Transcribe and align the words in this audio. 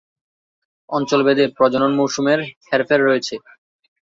অঞ্চলভেদে 0.89 1.45
প্রজনন 1.57 1.91
মৌসুমের 1.95 2.39
হেরফের 2.67 3.01
রয়েছে।। 3.03 3.35